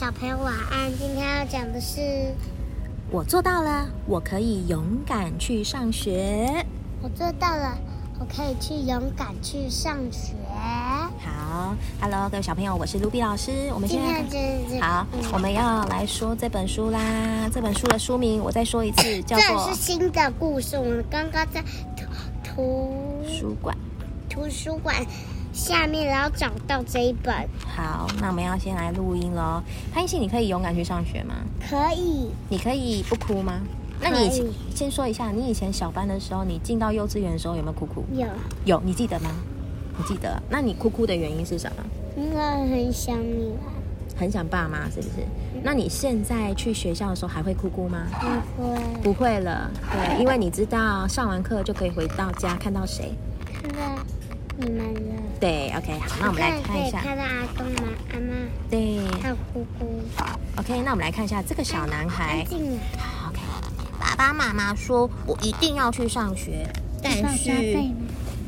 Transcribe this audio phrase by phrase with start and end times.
[0.00, 0.90] 小朋友晚安。
[0.98, 2.34] 今天要讲的是，
[3.12, 6.66] 我做到了，我可以勇敢去上学。
[7.00, 7.78] 我做到了，
[8.18, 10.32] 我可以去勇敢去上学。
[11.20, 13.52] 好，Hello，各位小朋友，我是卢比老师。
[13.72, 17.48] 我们今现在天好，我们要来说这本书啦。
[17.52, 20.76] 这本书的书名我再说一次，叫这做是新的故事。
[20.76, 21.62] 我们刚刚在
[21.96, 22.04] 图
[22.42, 23.76] 图书馆。
[24.28, 24.96] 图书馆
[25.54, 27.32] 下面，然后找到这一本，
[27.64, 29.62] 好，那我们要先来录音喽。
[29.92, 31.34] 潘信，你可以勇敢去上学吗？
[31.70, 32.28] 可以。
[32.48, 33.60] 你可以不哭吗？
[34.00, 38.04] 那你先说一下，你以前小班的时候，你进到幼稚园的时候有没有哭哭？
[38.12, 38.26] 有，
[38.64, 39.30] 有，你记得吗？
[39.96, 40.42] 你记得？
[40.50, 41.84] 那你哭哭的原因是什么？
[42.16, 43.70] 因为很想你啊。
[44.16, 45.10] 很想爸妈，是不是？
[45.62, 48.06] 那你现在去学校的时候还会哭哭吗？
[48.20, 53.12] 不会，不会了，对，因为你知道上完课就可以回到家看到谁。
[53.62, 54.02] 看到
[54.56, 55.22] 你们了。
[55.40, 57.00] 对，OK，好，那我们来看一下。
[57.00, 58.34] 看到阿公吗、阿妈
[58.70, 60.00] 对还有姑姑。
[60.56, 63.40] ，OK，那我们来看一下这个小男孩 OK，
[63.98, 66.66] 爸爸妈妈说我一定要去上学，
[67.02, 67.78] 但上是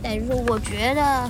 [0.03, 1.29] 但是我觉得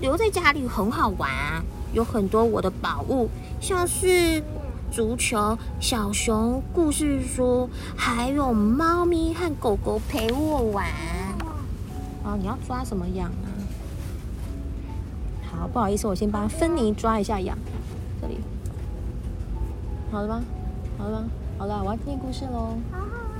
[0.00, 3.28] 留在家里很好玩啊，有很多我的宝物，
[3.60, 4.42] 像是
[4.92, 10.86] 足球、小熊、故事书，还有猫咪和狗狗陪我玩。
[12.24, 13.45] 哦，你要抓什么羊啊？
[15.58, 17.56] 好，不好意思，我先帮芬妮抓一下痒。
[18.20, 18.38] 这里，
[20.10, 20.42] 好了吗？
[20.98, 21.28] 好了吗？
[21.58, 22.76] 好了，我要听故事喽。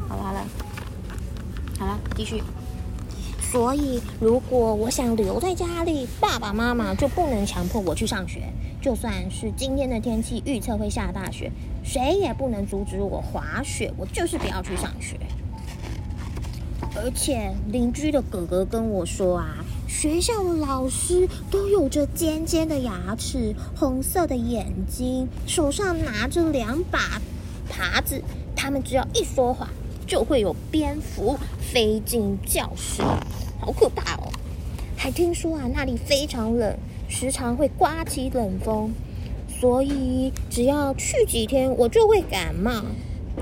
[0.08, 0.44] 好了好了，
[1.78, 2.42] 好了，继续。
[3.40, 8.52] 所以，如果我想留在家里，爸爸妈妈就不能强迫我去上学。
[8.80, 11.50] 就算是今天的天气预测会下大雪，
[11.82, 13.92] 谁也不能阻止我滑雪。
[13.96, 15.16] 我就是不要去上学。
[16.94, 19.56] 而且邻居的哥哥跟我说啊，
[19.98, 27.18] 学校的老师都有着尖尖的牙齿、红色的眼睛，手上拿着两把
[27.72, 28.22] 耙子，
[28.54, 29.70] 他们只要一说话，
[30.06, 31.38] 就会有蝙蝠
[31.72, 33.00] 飞进教室，
[33.58, 34.28] 好可怕哦！
[34.98, 36.76] 还听说啊，那里非常冷，
[37.08, 38.92] 时常会刮起冷风，
[39.48, 42.82] 所以只要去几天，我就会感冒。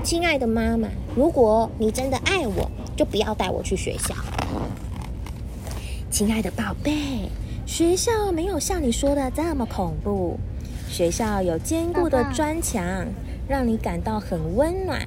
[0.05, 0.87] 亲爱的妈妈，
[1.17, 4.15] 如果你真的爱我，就不要带我去学校。
[6.15, 7.29] 亲爱的宝贝，
[7.65, 10.39] 学校没有像你说的这么恐怖，
[10.87, 13.05] 学校有坚固的砖墙，
[13.49, 15.05] 让你感到很温暖。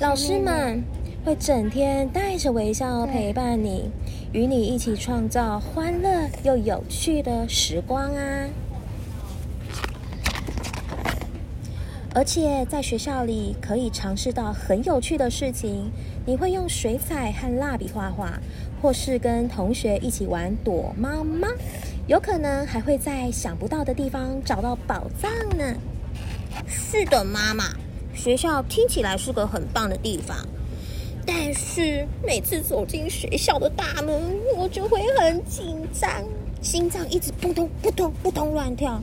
[0.00, 0.84] 老师们
[1.24, 3.90] 会整天带着微笑陪伴你，
[4.34, 8.46] 与你一起创造欢乐又有趣的时光啊！
[12.14, 15.90] 而且在学校里可以尝试到很有趣的事情，
[16.24, 18.38] 你会用水彩和蜡笔画画，
[18.80, 21.48] 或是跟同学一起玩躲猫猫，
[22.06, 25.74] 有可能还会在想不到的地方找到宝藏呢。
[26.68, 27.64] 是的，妈妈，
[28.14, 30.36] 学校听起来是个很棒的地方，
[31.26, 34.22] 但是每次走进学校的大门，
[34.56, 36.08] 我就会很紧张，
[36.62, 39.02] 心脏一直扑通扑通扑通乱跳。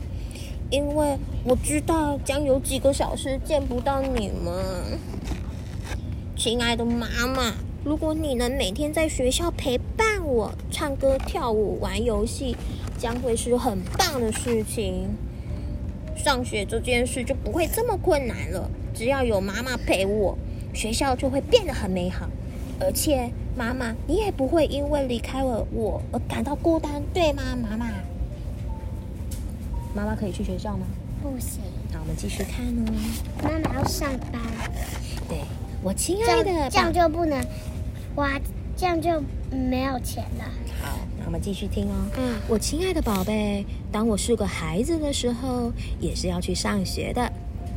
[0.72, 4.98] 因为我知道将有几个小时见不到你们，
[6.38, 7.54] 亲爱的妈妈。
[7.84, 12.56] 如果你能每天在学校陪伴我，唱歌、跳舞、玩游戏，
[12.98, 15.10] 将会是很棒的事情。
[16.16, 18.70] 上学这件事就不会这么困难了。
[18.94, 20.38] 只要有妈妈陪我，
[20.74, 22.30] 学校就会变得很美好。
[22.80, 27.92] 而且，妈妈，你也不会因为离开了我而感到孤单，对吗，妈妈？
[29.94, 30.85] 妈妈可以去学校吗？
[31.22, 32.94] 不行，那，我们继续看哦。
[33.44, 34.41] 妈妈要上班，
[35.28, 35.40] 对
[35.84, 37.40] 我亲爱的这样就不能
[38.16, 38.40] 花，
[38.75, 40.46] 这样就没有钱了。
[40.81, 41.94] 好，那我们继续听哦。
[42.18, 47.31] 嗯，我亲爱的宝贝，当我是个孩子的时候，也是要去上学的。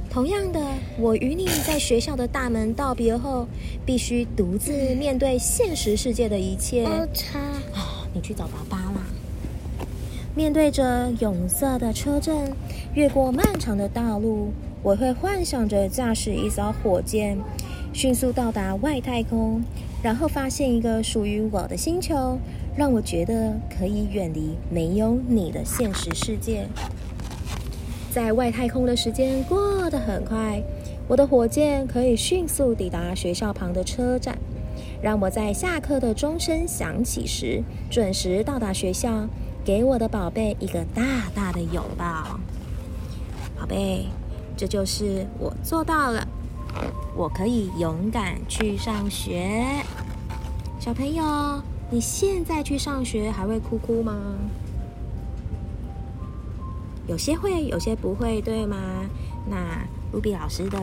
[0.09, 0.61] 同样的，
[0.97, 3.47] 我与你在学校的大门道别后，
[3.85, 6.87] 必须独自面对现实世界的一切。
[6.87, 7.09] 哦
[8.15, 8.84] 你去找爸爸啦。
[10.37, 12.53] 面对着永色的车阵，
[12.95, 14.49] 越过漫长的道路，
[14.83, 17.39] 我会幻想着驾驶一艘火箭，
[17.93, 19.63] 迅速到达外太空，
[20.03, 22.37] 然后发现一个属于我的星球，
[22.77, 26.67] 让我觉得可以远离没有你的现实世界。
[28.11, 30.61] 在外太空的时间过得很快，
[31.07, 34.37] 我的火箭可以迅速抵达学校旁的车站，
[35.01, 39.29] 让我在下课的钟声响起时准时到达学校，
[39.65, 41.03] 给我的宝贝一个大
[41.35, 42.39] 大的拥抱。
[43.59, 44.07] 宝贝，
[44.57, 46.29] 这就是我做到了，
[47.17, 49.83] 我可以勇敢去上学。
[50.79, 54.15] 小朋友，你现在去上学还会哭哭吗？
[57.07, 58.77] 有些会，有些不会，对吗？
[59.49, 59.57] 那
[60.13, 60.79] 卢比老师的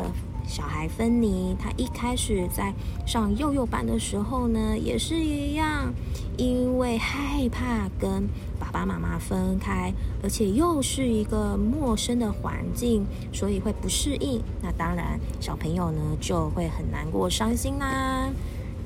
[0.47, 2.73] 小孩芬妮，她一开始在
[3.05, 5.93] 上幼幼班的时候呢，也是一样，
[6.37, 6.60] 因
[6.91, 8.27] 为害怕跟
[8.59, 14.41] 爸爸妈妈分开，而且又是一个陌生的环境，所以会不适应。
[14.61, 18.29] 那当然，小朋友呢就会很难过、伤心啦。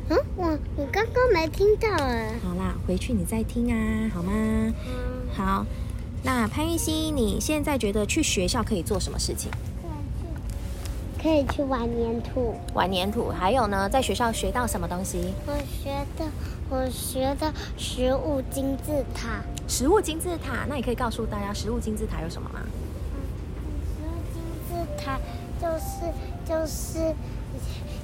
[0.09, 2.29] 嗯，我我刚刚没听到啊。
[2.43, 4.31] 好啦，回去你再听啊，好吗？
[4.31, 4.73] 嗯，
[5.33, 5.65] 好。
[6.23, 9.49] 那潘玉欣，你现在觉得去学校可以做什么事情？
[11.25, 12.53] 可以去玩粘土。
[12.75, 15.33] 玩粘土，还有呢，在学校学到什么东西？
[15.47, 16.25] 我学的，
[16.69, 19.41] 我学的食物金字塔。
[19.67, 22.59] 食物金字塔，那你可以告诉大家食物金字塔有什么吗？
[23.97, 25.19] 食物金字塔
[25.59, 26.13] 就是
[26.45, 27.15] 就是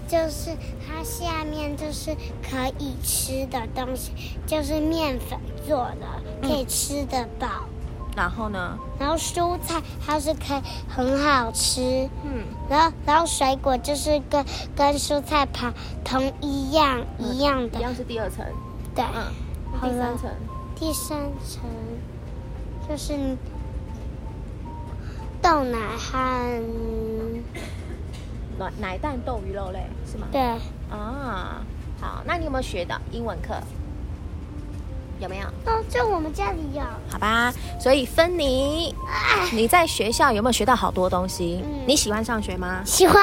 [0.08, 0.50] 就是
[0.84, 4.12] 它下面就是可以吃的东西，
[4.48, 5.38] 就是面粉
[5.68, 6.08] 做的，
[6.42, 7.68] 可以吃得饱。
[8.16, 8.78] 然后呢？
[9.00, 15.74] 然后蔬菜它是可以很好吃，嗯，然后然后水果就是跟跟蔬菜旁
[16.04, 18.46] 同一样一样的一，样是第二层，
[18.94, 19.04] 对。
[19.06, 19.24] 嗯，
[19.80, 20.30] 好了第三层，
[20.76, 21.62] 第三层
[22.88, 23.38] 就是
[25.42, 26.62] 豆奶和
[28.60, 30.28] 奶奶蛋豆鱼肉类是吗？
[30.32, 30.42] 对，
[30.92, 31.62] 啊，
[32.00, 33.56] 好，那你有没有学的英文课？
[35.22, 35.46] 有没有？
[35.66, 36.82] 哦，就我们家里有。
[37.10, 38.94] 好吧，所以芬妮，
[39.54, 41.62] 你在学校有没有学到好多东西？
[41.64, 43.22] 嗯你喜欢上学吗喜欢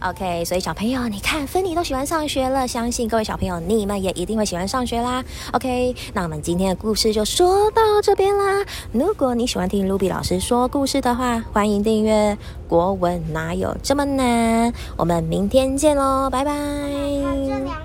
[0.00, 5.24] ，？OK，所以小朋友，你看芬妮都喜欢上学了，相信各位小朋友你们也一定会喜欢上学啦。
[5.52, 8.64] OK，那我们今天的故事就说到这边啦。
[8.92, 12.34] 如果你喜欢听卢比老师说故事的话，欢迎订阅
[12.68, 14.72] 《国文哪有这么难》。
[14.96, 17.79] 我们明天见喽，拜拜。